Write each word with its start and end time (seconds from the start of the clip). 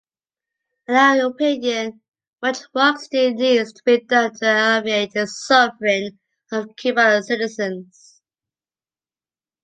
In 0.87 0.95
our 0.95 1.29
opinion, 1.29 2.01
much 2.41 2.57
work 2.73 2.97
still 2.99 3.35
needs 3.35 3.71
to 3.73 3.83
be 3.85 3.99
done 3.99 4.33
to 4.33 4.45
alleviate 4.45 5.13
the 5.13 5.27
suffering 5.27 6.17
of 6.51 6.75
Cuban 6.75 7.21
citizens. 7.21 8.19